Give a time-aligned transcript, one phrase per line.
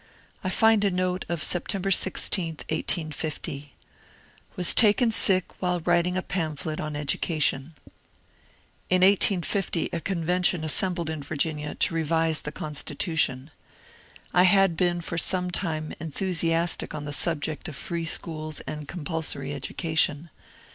[0.43, 3.73] I find a note of September 16, 1850:
[4.53, 7.75] ^^ Was taken sick while writing a pamphlet on Educa tion."
[8.89, 13.51] In 1850 a convention assembled in Virginia to revise the Constitution.
[14.33, 19.53] I had been for some time enthusiastic on the subject of free schools and compulsory
[19.53, 20.31] education.